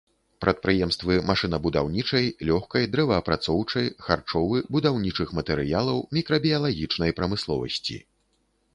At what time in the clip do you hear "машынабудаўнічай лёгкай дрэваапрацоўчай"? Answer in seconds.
1.31-3.93